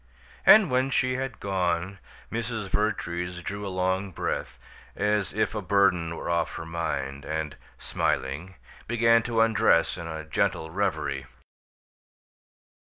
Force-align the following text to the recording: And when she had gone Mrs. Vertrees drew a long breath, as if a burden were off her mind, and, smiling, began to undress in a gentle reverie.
And 0.47 0.71
when 0.71 0.89
she 0.89 1.17
had 1.17 1.39
gone 1.39 1.99
Mrs. 2.31 2.69
Vertrees 2.69 3.43
drew 3.43 3.67
a 3.67 3.69
long 3.69 4.09
breath, 4.09 4.57
as 4.95 5.31
if 5.31 5.53
a 5.53 5.61
burden 5.61 6.15
were 6.17 6.27
off 6.27 6.55
her 6.55 6.65
mind, 6.65 7.23
and, 7.23 7.55
smiling, 7.77 8.55
began 8.87 9.21
to 9.21 9.41
undress 9.41 9.99
in 9.99 10.07
a 10.07 10.25
gentle 10.25 10.71
reverie. 10.71 11.27